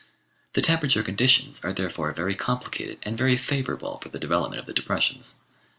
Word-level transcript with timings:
The 0.53 0.63
temperature 0.63 1.03
conditions 1.03 1.63
are 1.63 1.71
therefore 1.73 2.11
very 2.11 2.33
complicated 2.33 2.97
and 3.03 3.15
very 3.15 3.37
favourable 3.37 3.99
for 3.99 4.09
the 4.09 4.17
development 4.17 4.59
of 4.59 4.65
the 4.65 4.73
depressions. 4.73 5.35